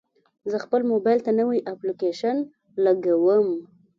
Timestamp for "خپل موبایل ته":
0.65-1.31